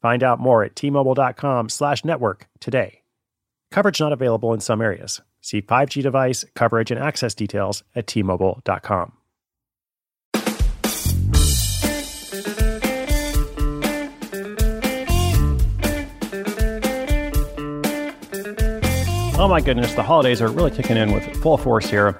[0.00, 3.02] Find out more at tmobile.com slash network today.
[3.70, 5.20] Coverage not available in some areas.
[5.40, 9.12] See 5G device, coverage, and access details at tmobile.com.
[19.42, 22.18] Oh my goodness, the holidays are really kicking in with full force here.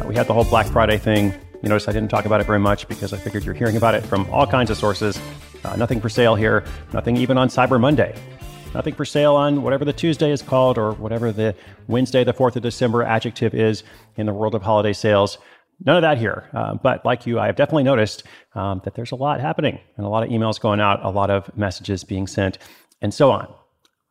[0.00, 1.34] Uh, we had the whole Black Friday thing.
[1.62, 3.94] You notice I didn't talk about it very much because I figured you're hearing about
[3.94, 5.20] it from all kinds of sources.
[5.64, 8.14] Uh, nothing for sale here, nothing even on Cyber Monday.
[8.74, 11.54] Nothing for sale on whatever the Tuesday is called or whatever the
[11.88, 13.84] Wednesday, the 4th of December adjective is
[14.16, 15.38] in the world of holiday sales.
[15.84, 16.48] None of that here.
[16.54, 18.22] Uh, but like you, I have definitely noticed
[18.54, 21.30] um, that there's a lot happening and a lot of emails going out, a lot
[21.30, 22.58] of messages being sent,
[23.02, 23.46] and so on.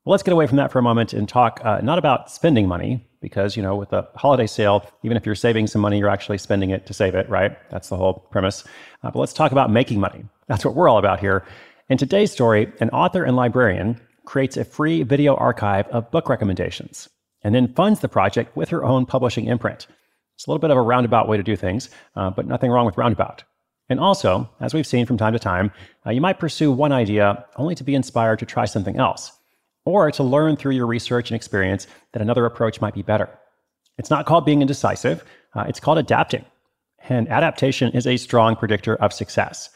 [0.04, 2.68] Well, let's get away from that for a moment and talk uh, not about spending
[2.68, 6.10] money, because, you know, with a holiday sale, even if you're saving some money, you're
[6.10, 7.56] actually spending it to save it, right?
[7.70, 8.64] That's the whole premise.
[9.04, 10.26] Uh, but let's talk about making money.
[10.52, 11.46] That's what we're all about here.
[11.88, 17.08] In today's story, an author and librarian creates a free video archive of book recommendations
[17.42, 19.88] and then funds the project with her own publishing imprint.
[20.36, 22.86] It's a little bit of a roundabout way to do things, uh, but nothing wrong
[22.86, 23.46] with roundabout.
[23.88, 25.72] And also, as we've seen from time to time,
[26.06, 29.32] uh, you might pursue one idea only to be inspired to try something else
[29.86, 33.30] or to learn through your research and experience that another approach might be better.
[33.98, 35.24] It's not called being indecisive,
[35.56, 36.44] uh, it's called adapting.
[37.08, 39.70] And adaptation is a strong predictor of success.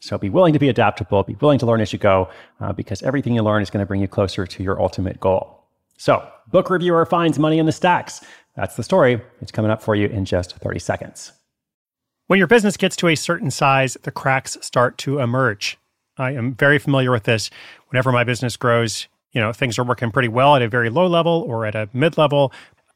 [0.00, 2.28] So be willing to be adaptable, be willing to learn as you go,
[2.60, 5.64] uh, because everything you learn is going to bring you closer to your ultimate goal.
[5.96, 8.24] So, book reviewer finds money in the stacks.
[8.54, 9.20] That's the story.
[9.40, 11.32] It's coming up for you in just 30 seconds.
[12.28, 15.78] When your business gets to a certain size, the cracks start to emerge.
[16.18, 17.50] I am very familiar with this.
[17.88, 21.06] Whenever my business grows, you know, things are working pretty well at a very low
[21.06, 22.52] level or at a mid level.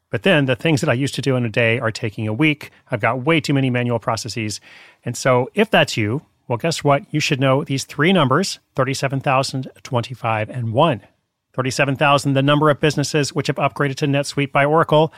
[0.09, 2.33] But then the things that I used to do in a day are taking a
[2.33, 2.69] week.
[2.91, 4.61] I've got way too many manual processes.
[5.03, 6.21] And so if that's you,
[6.53, 7.11] well, guess what?
[7.11, 11.01] You should know these three numbers 37,000, 25, and 1.
[11.55, 15.11] 37,000, the number of businesses which have upgraded to NetSuite by Oracle.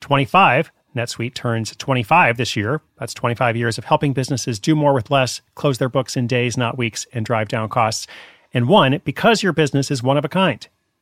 [0.00, 2.82] 25, NetSuite turns 25 this year.
[2.98, 6.58] That's 25 years of helping businesses do more with less, close their books in days,
[6.58, 8.06] not weeks, and drive down costs.
[8.52, 10.68] And one, because your business is one of a kind.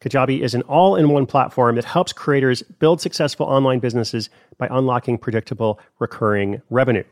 [0.00, 4.66] Kajabi is an all in one platform that helps creators build successful online businesses by
[4.70, 7.04] unlocking predictable recurring revenue.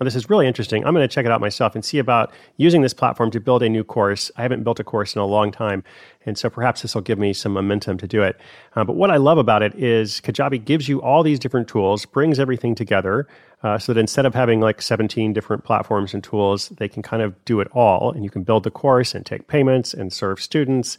[0.00, 0.84] Now, this is really interesting.
[0.84, 3.64] I'm going to check it out myself and see about using this platform to build
[3.64, 4.30] a new course.
[4.36, 5.82] I haven't built a course in a long time,
[6.24, 8.40] and so perhaps this will give me some momentum to do it.
[8.76, 12.06] Uh, but what I love about it is Kajabi gives you all these different tools,
[12.06, 13.26] brings everything together,
[13.64, 17.20] uh, so that instead of having like 17 different platforms and tools, they can kind
[17.20, 20.40] of do it all, and you can build the course and take payments and serve
[20.40, 20.96] students.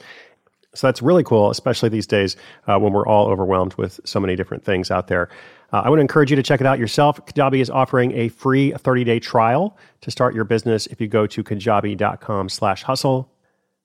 [0.76, 2.36] So that's really cool, especially these days
[2.68, 5.30] uh, when we're all overwhelmed with so many different things out there.
[5.74, 7.24] Uh, I would encourage you to check it out yourself.
[7.26, 11.44] Kajabi is offering a free 30-day trial to start your business if you go to
[11.44, 13.32] kajabi.com slash hustle.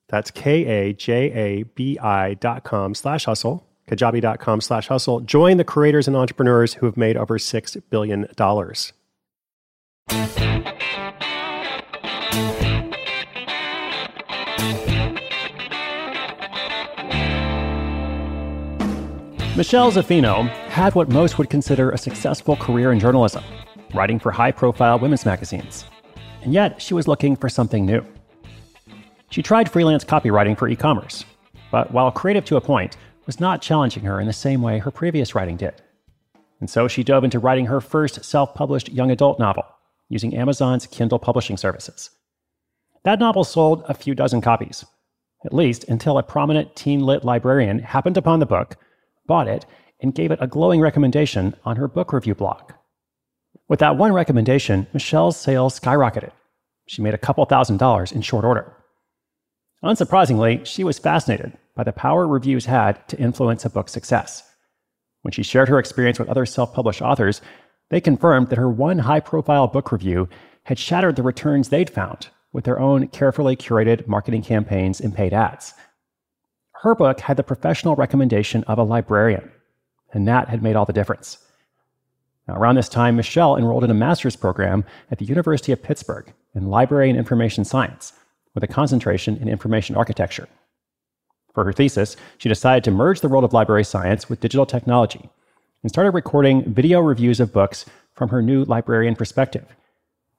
[0.09, 0.63] That's K-A-J-A-B-I
[2.35, 5.21] dot com slash hustle, kajabi.com slash hustle.
[5.21, 8.27] Join the creators and entrepreneurs who have made over $6 billion.
[19.57, 23.41] Michelle Zaffino had what most would consider a successful career in journalism,
[23.93, 25.85] writing for high profile women's magazines.
[26.43, 28.05] And yet, she was looking for something new.
[29.29, 31.23] She tried freelance copywriting for e commerce,
[31.71, 34.91] but while creative to a point, was not challenging her in the same way her
[34.91, 35.81] previous writing did.
[36.59, 39.63] And so she dove into writing her first self published young adult novel
[40.09, 42.09] using Amazon's Kindle publishing services.
[43.05, 44.83] That novel sold a few dozen copies,
[45.45, 48.75] at least until a prominent teen lit librarian happened upon the book
[49.27, 49.65] bought it,
[49.99, 52.71] and gave it a glowing recommendation on her book review blog.
[53.67, 56.31] With that one recommendation, Michelle's sales skyrocketed.
[56.87, 58.71] She made a couple thousand dollars in short order.
[59.83, 64.43] Unsurprisingly, she was fascinated by the power reviews had to influence a book's success.
[65.21, 67.41] When she shared her experience with other self published authors,
[67.89, 70.29] they confirmed that her one high profile book review
[70.63, 75.33] had shattered the returns they'd found with their own carefully curated marketing campaigns and paid
[75.33, 75.73] ads.
[76.85, 79.51] Her book had the professional recommendation of a librarian,
[80.13, 81.39] and that had made all the difference.
[82.47, 86.31] Now, around this time, Michelle enrolled in a master's program at the University of Pittsburgh
[86.53, 88.13] in library and information science
[88.53, 90.47] with a concentration in information architecture.
[91.55, 95.27] For her thesis, she decided to merge the world of library science with digital technology
[95.81, 99.65] and started recording video reviews of books from her new librarian perspective,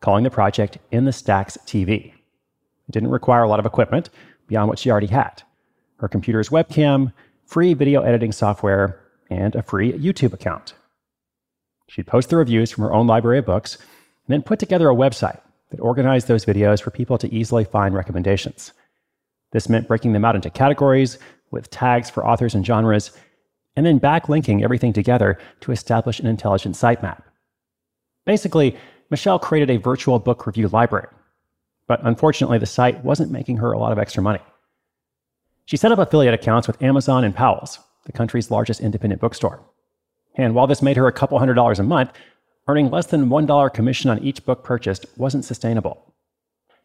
[0.00, 2.12] calling the project In the Stacks TV.
[2.14, 4.10] It didn't require a lot of equipment
[4.46, 5.42] beyond what she already had
[5.98, 7.12] her computer's webcam,
[7.44, 9.00] free video editing software,
[9.30, 10.74] and a free YouTube account.
[11.88, 14.94] She'd post the reviews from her own library of books and then put together a
[14.94, 15.40] website
[15.70, 18.72] that organized those videos for people to easily find recommendations.
[19.52, 21.18] This meant breaking them out into categories
[21.50, 23.12] with tags for authors and genres,
[23.76, 27.22] and then backlinking everything together to establish an intelligent sitemap.
[28.24, 28.76] Basically,
[29.10, 31.08] Michelle created a virtual book review library,
[31.86, 34.40] but unfortunately, the site wasn't making her a lot of extra money.
[35.66, 39.60] She set up affiliate accounts with Amazon and Powell's, the country's largest independent bookstore.
[40.36, 42.12] And while this made her a couple hundred dollars a month,
[42.68, 46.14] earning less than $1 commission on each book purchased wasn't sustainable.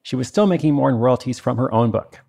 [0.01, 2.21] She was still making more in royalties from her own book.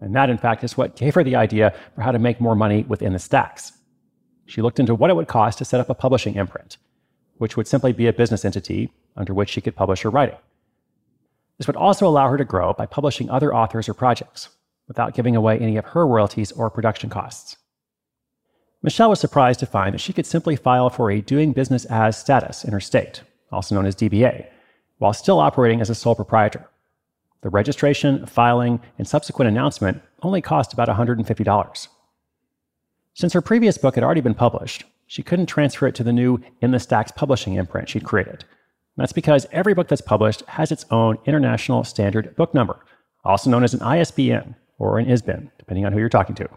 [0.00, 2.54] And that, in fact, is what gave her the idea for how to make more
[2.54, 3.72] money within the stacks.
[4.46, 6.78] She looked into what it would cost to set up a publishing imprint,
[7.36, 10.38] which would simply be a business entity under which she could publish her writing.
[11.58, 14.48] This would also allow her to grow by publishing other authors or projects
[14.88, 17.56] without giving away any of her royalties or production costs.
[18.82, 22.16] Michelle was surprised to find that she could simply file for a doing business as
[22.16, 24.46] status in her state, also known as DBA,
[24.98, 26.68] while still operating as a sole proprietor.
[27.42, 31.88] The registration, filing, and subsequent announcement only cost about $150.
[33.14, 36.40] Since her previous book had already been published, she couldn't transfer it to the new
[36.60, 38.44] In the Stacks publishing imprint she'd created.
[38.96, 42.84] That's because every book that's published has its own International Standard Book Number,
[43.24, 46.48] also known as an ISBN or an ISBN, depending on who you're talking to.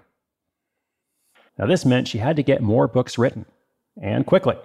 [1.58, 3.46] Now, this meant she had to get more books written,
[4.02, 4.56] and quickly.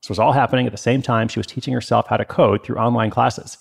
[0.00, 2.64] This was all happening at the same time she was teaching herself how to code
[2.64, 3.58] through online classes,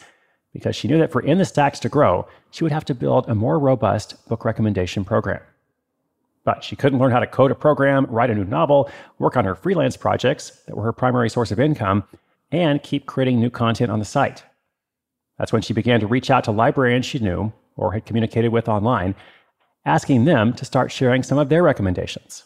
[0.53, 3.27] because she knew that for In the Stacks to grow, she would have to build
[3.27, 5.41] a more robust book recommendation program.
[6.43, 8.89] But she couldn't learn how to code a program, write a new novel,
[9.19, 12.03] work on her freelance projects that were her primary source of income,
[12.51, 14.43] and keep creating new content on the site.
[15.37, 18.69] That's when she began to reach out to librarians she knew or had communicated with
[18.69, 19.15] online
[19.85, 22.43] asking them to start sharing some of their recommendations.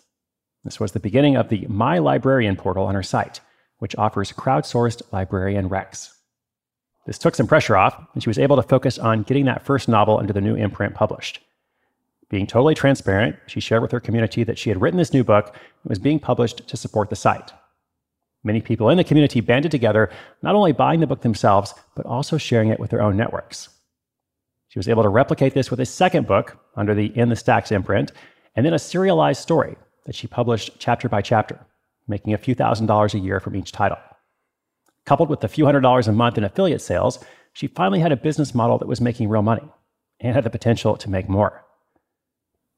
[0.63, 3.39] This was the beginning of the My Librarian portal on her site,
[3.77, 6.11] which offers crowdsourced librarian recs.
[7.05, 9.87] This took some pressure off, and she was able to focus on getting that first
[9.87, 11.39] novel under the new imprint published.
[12.29, 15.47] Being totally transparent, she shared with her community that she had written this new book
[15.47, 17.51] and was being published to support the site.
[18.43, 20.11] Many people in the community banded together,
[20.43, 23.69] not only buying the book themselves, but also sharing it with their own networks.
[24.69, 27.71] She was able to replicate this with a second book under the In the Stacks
[27.71, 28.11] imprint,
[28.55, 29.75] and then a serialized story
[30.05, 31.59] that she published chapter by chapter,
[32.07, 33.97] making a few thousand dollars a year from each title.
[35.05, 38.17] Coupled with the few hundred dollars a month in affiliate sales, she finally had a
[38.17, 39.67] business model that was making real money
[40.19, 41.65] and had the potential to make more.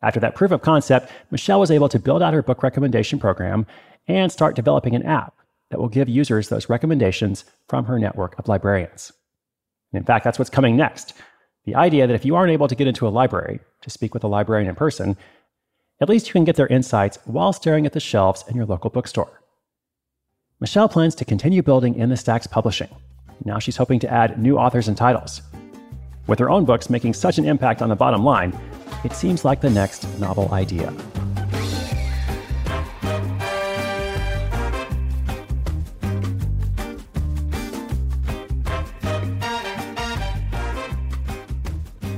[0.02, 3.68] After that proof of concept, Michelle was able to build out her book recommendation program
[4.08, 5.36] and start developing an app
[5.70, 9.12] that will give users those recommendations from her network of librarians.
[9.94, 11.14] in fact, that's what's coming next
[11.66, 14.24] the idea that if you aren't able to get into a library to speak with
[14.24, 15.16] a librarian in person,
[16.00, 18.90] at least you can get their insights while staring at the shelves in your local
[18.90, 19.42] bookstore.
[20.60, 22.90] Michelle plans to continue building in the Stacks publishing.
[23.46, 25.42] Now she's hoping to add new authors and titles.
[26.28, 28.58] With her own books making such an impact on the bottom line,
[29.04, 30.94] it seems like the next novel idea.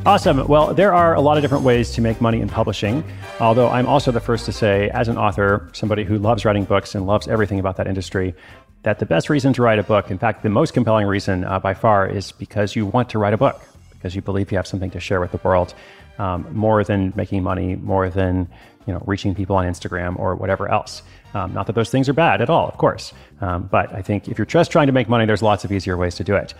[0.06, 0.46] Awesome.
[0.48, 3.06] Well, there are a lot of different ways to make money in publishing.
[3.40, 6.94] Although I'm also the first to say, as an author, somebody who loves writing books
[6.94, 8.36] and loves everything about that industry,
[8.82, 11.58] that the best reason to write a book, in fact, the most compelling reason uh,
[11.58, 14.68] by far, is because you want to write a book, because you believe you have
[14.68, 15.74] something to share with the world,
[16.20, 18.50] um, more than making money, more than
[18.86, 21.02] you know reaching people on Instagram or whatever else.
[21.34, 24.28] Um, not that those things are bad at all, of course, um, but I think
[24.28, 26.54] if you're just trying to make money, there's lots of easier ways to do it.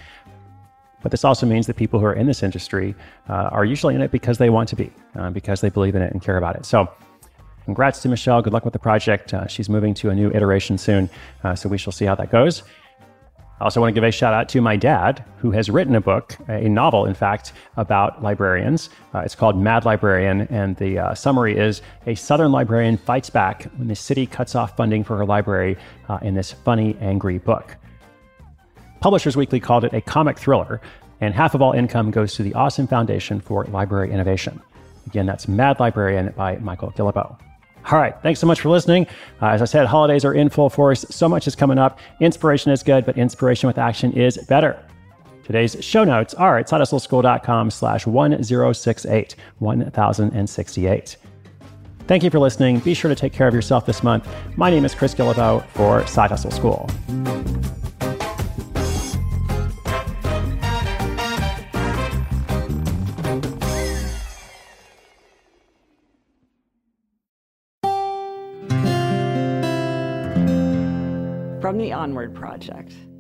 [1.04, 2.96] But this also means that people who are in this industry
[3.30, 6.02] uh, are usually in it because they want to be, uh, because they believe in
[6.02, 6.66] it and care about it.
[6.66, 6.90] So,
[7.66, 8.42] congrats to Michelle.
[8.42, 9.34] Good luck with the project.
[9.34, 11.10] Uh, she's moving to a new iteration soon,
[11.44, 12.64] uh, so we shall see how that goes.
[13.60, 16.02] I also want to give a shout out to my dad, who has written a
[16.02, 18.90] book, a novel, in fact, about librarians.
[19.14, 23.64] Uh, it's called Mad Librarian, and the uh, summary is a Southern librarian fights back
[23.78, 25.78] when the city cuts off funding for her library
[26.10, 27.78] uh, in this funny, angry book.
[29.04, 30.80] Publishers Weekly called it a comic thriller,
[31.20, 34.62] and half of all income goes to the Awesome Foundation for Library Innovation.
[35.08, 37.38] Again, that's Mad Librarian by Michael Guillebeau.
[37.92, 38.16] All right.
[38.24, 39.06] Thanks so much for listening.
[39.42, 41.06] Uh, as I said, holidays are in full force.
[41.10, 42.00] So much is coming up.
[42.22, 44.82] Inspiration is good, but inspiration with action is better.
[45.44, 51.18] Today's show notes are at sidehustleschool.com slash 1068, 1068.
[52.08, 52.80] Thank you for listening.
[52.80, 54.30] Be sure to take care of yourself this month.
[54.56, 56.90] My name is Chris Guillebeau for Side Hustle School.
[72.04, 73.13] Onward Project.